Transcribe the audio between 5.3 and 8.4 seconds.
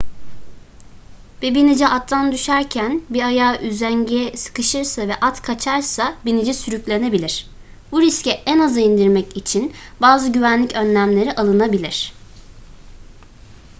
kaçarsa binici sürüklenebilir bu riski